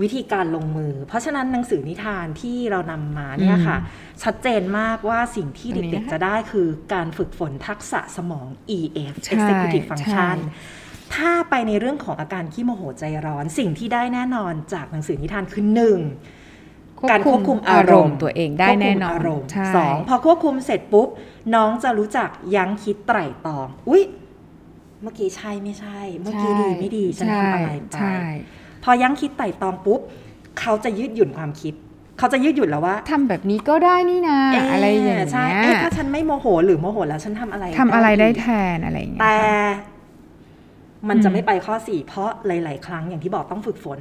[0.02, 3.78] วิธีการลงมือ เพราะฉะนั้นหนังสือนิทานที่เรานำมาเนี่ยค่ะ
[4.22, 8.46] ชัดเจนมากว่าสิ่งที่อันนี้เด็กนะคะๆจะได้คือการฝึกฝนทักษะสมอง
[8.78, 10.80] EF ใช่ Executive Function ใช่
[11.14, 15.98] ถ้าไปในเรื่องของอาการขี้โมโหใจร้อนสิ่งที่ได้แน่นอนจากหนังสือนิทานคือหนึ่ง
[17.10, 21.08] การควบคุมอารมณ์ตัวเองได้แน่นอนควบคุมอารมณ์ใช่สองพอควบคุมเสร็จปุ๊บ
[21.54, 24.02] น้องจะรู้จักยั้งคิดไตร่ตรอง อุ๊ย
[25.02, 28.14] เมื่อกี้ใช่ไม่ใช่ เมื่อกี้ดีไม่ดีฉันทำอะไรไปใช่
[28.84, 30.00] พอยั้งคิดไตร่ตรองปุ๊บ
[30.60, 31.74] เขาจะยืดหยุ่นความคิด
[32.18, 39.64] เขาจะยืดหยุ่นแล้วว่าทำแบบนี้ก็ได้นี่นะเอะไรอย่างเงี้ใช่ยเอ๊ะถ้าฉันไม่โมโหหรือโมโหแล้วฉันทำอะไรทำอะไรได้อีกแทนอะไรอย่างเงี้ยแต่ค่ะ
[41.08, 43.98] มันจะอืมไม่ไปข้อสี่เพราะหลาย ๆ ครั้งอย่างที่บอกต้องฝึกฝน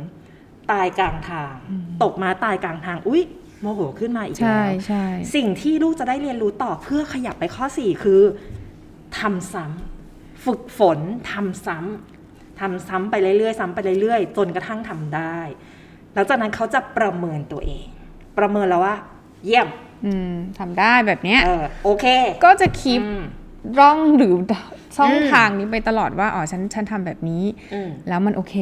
[0.71, 3.21] ตายกลางทางอืมตกมาตายกลางทาง อุ๊ย
[3.61, 8.21] โมโหขึ้นมาอีกใช่แล้วใช่สิ่งที่ลูกจะได้เรียนรู้ต่อเพื่อขยับไปข้อ 4 คือ
[9.19, 10.99] ทำซ้ำฝึกฝน
[11.31, 15.37] ทำซ้ำทำซ้ำไปเรื่อยๆซ้ำไปเรื่อยๆจนกระทั่งทำได้
[16.13, 17.87] หลังจากนั้นเขาจะประเมินตัวเอง
[18.37, 18.95] ประเมินแล้วว่า
[19.45, 19.67] เยี่ยม
[20.05, 22.05] อืมทำได้แบบเนี้ยเออโอเค
[22.43, 23.21] ก็จะคีปอืม
[23.79, 24.35] ร่องหรือ
[24.97, 28.55] ช่องอืมทางนี้ไปตลอดว่าอ๋อฉันฉันทำแบบนี้อืมแล้วมันโอเค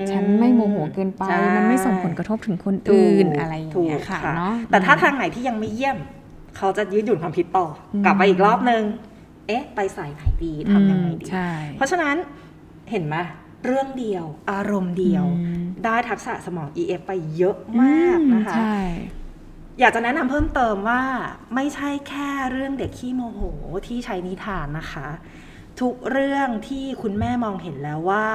[0.00, 5.96] อืมฉันไม่โมโหเกินไปใช่มันไม่ส่งผลกระทบถึงคนอื่นอะไรอย่างเงี้ยค่ะเนาะแต่ถ้าทางไหนที่ยังไม่เยี่ยม
[6.56, 8.82] เขาจะยืดหยุ่นความคิดต่ออมกลับไปอีกรอบนึง
[9.46, 12.16] เอ๊ะ ไปสายไหนดีทำยังไงดีใช่เพราะฉะนั้น
[12.90, 13.16] เห็นไหม
[13.64, 18.78] เรื่องเดียว อารมณ์เดียวอืมได้ทักษะสมอง EF ไปเยอะมากนะคะใช่
[19.80, 21.02] อยากจะแนะนำเพิ่มเติมว่า
[21.54, 23.40] ไม่ใช่แค่เรื่องเด็กขี้โมโห
[23.86, 25.08] ที่ใช้นิทานนะคะ
[25.80, 28.26] ทุกเรื่องที่คุณแม่มองเห็นแล้วว่า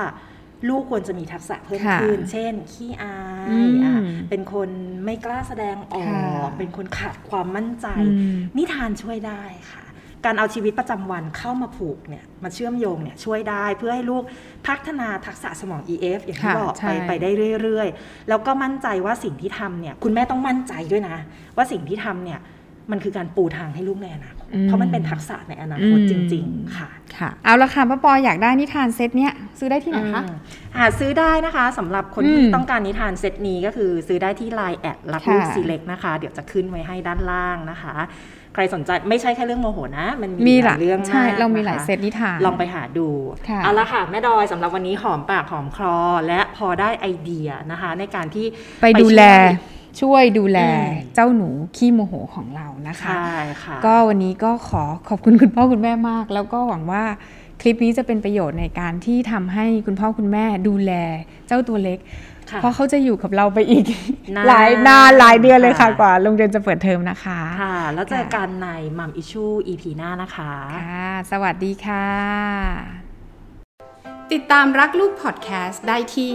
[0.70, 3.16] ลูกควรจะมีทักษะเพิ่มค่ะขึ้น เช่น ขี้อา
[3.50, 3.96] อืยมอะ
[4.30, 4.70] เป็นคน
[5.06, 9.84] ไม่กล้าแสดงออค่ะกเป็นคนขาดความมั่นใจอืมนิทานช่วยได้ค่ะ
[10.26, 14.24] การเอาชีวิตประจำวันเข้ามาผูกเนี่ยมาเชื่อมโยงเนี่ยช่วยได้เพื่อให้ลูก
[14.68, 17.30] พัฒนาทักษะสมอง EF อย่างที่ค่ะบอกใช่ไปไปได้
[17.62, 21.18] เรื่อย ๆ แล้วก็มั่นใจว่าสิ่งที่ทำเนี่ยคุณแม่ต้องมั่นใจด้วยนะ
[21.56, 22.40] ว่าสิ่งที่ทำเนี่ย
[22.92, 30.38] มันคือการปูทางให้ลูกในอนาคตเพราะมันเป็นทักษะในอนาคตจริง ๆ ค่ะ ค่ะ เอาละค่ะป้าปออยากได้นิทานเซตเนี้ยซื้อได้ที่ไหนคะอืม
[30.78, 37.96] หาซื้อได้นะคะสำหรับคนอืมที่ต้องการนิทานเซตนี้ก็คือซื้อได้ที่ Line แอดรักลูกค่ะซีเล็กนะคะ เดี๋ยวจะขึ้นไว้ให้ด้านล่างนะคะ
[38.54, 43.08] ใครสนใจไม่ใช่แค่เรื่องโมโหนะ มันมีมีหหลาลายยเรื่องใช่กเรามีนะคะหลายเซตนิทานลองไปหาดู
[43.50, 45.96] ค่ะเอาละค่ะแม่ดอยสำหรับวันนี้หอมปากหอมคอ
[46.28, 48.46] และพอได้ไอเดียนะคะ ในการที่
[48.82, 49.22] ไปดูแล
[50.00, 57.04] ช่วยช่วยดูแลอืมเจ้าหนูขี้โมโหของเรานะคะใช่ค่ะก็วันนี้ก็ขอขอบคุณคุณพ่อคุณแม่มาก แล้วก็หวังว่า
[57.62, 60.92] คลิปนี้จะเป็นประโยชน์ในการที่ทำให้คุณพ่อคุณแม่ดูแล
[61.48, 62.00] เจ้าตัวเล็ก
[62.50, 63.86] ค่ะเพราะเขาจะอยู่กับเราไปอีก
[64.36, 70.52] นานหลายนานหลายเดือนเลยค่ะค่ะกว่าโรงเรียนจะเปิดเทอมนะคะ ค่ะ แล้วเจอกันในมัมอิชู EP หน้านะคะ
[70.82, 72.08] ค่ะสวัสดีค่ะ
[74.32, 76.34] ติดตามรักลูกพอดแคสต์ได้ที่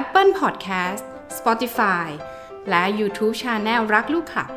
[0.00, 1.02] Apple Podcast
[1.38, 2.06] Spotify
[2.70, 4.50] และ YouTube Channel รักลูกขับ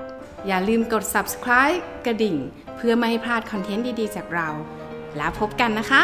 [0.48, 2.38] อย่าลืมกด subscribe กระดิ่ง
[2.76, 4.50] เพื่อไม่ให้พลาดคอนเทนต์ดีๆ จากเรา
[5.18, 6.02] แล้วพบกันนะคะ